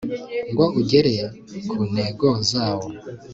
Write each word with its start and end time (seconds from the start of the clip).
ngo 0.51 0.65
ugere 0.79 1.15
ku 1.69 1.79
ntego 1.91 2.27
zawo 2.49 2.87